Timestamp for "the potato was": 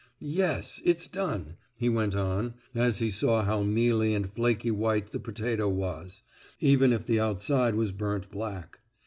5.11-6.23